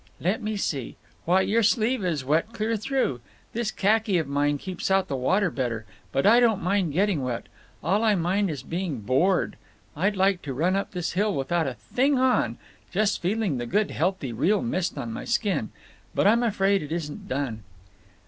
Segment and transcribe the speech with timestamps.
[0.19, 0.95] "Let me see.
[1.25, 3.21] Why, your sleeve is wet clear through.
[3.53, 5.85] This khaki of mine keeps out the water better….
[6.11, 7.45] But I don't mind getting wet.
[7.83, 9.57] All I mind is being bored.
[9.95, 14.33] I'd like to run up this hill without a thing on—just feeling the good healthy
[14.33, 15.69] real mist on my skin.
[16.15, 17.61] But I'm afraid it isn't done."